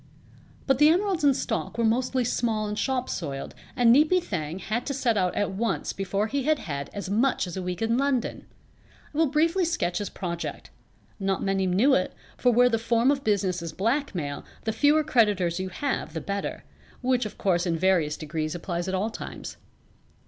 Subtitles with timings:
[0.65, 4.83] But the emeralds in stock were mostly small and shop soiled and Neepy Thang had
[4.87, 7.99] to set out at once before he had had as much as a week in
[7.99, 8.47] London.
[9.13, 10.71] I will briefly sketch his project.
[11.19, 15.59] Not many knew it, for where the form of business is blackmail the fewer creditors
[15.59, 16.63] you have the better
[17.01, 19.57] (which of course in various degrees applies at all times).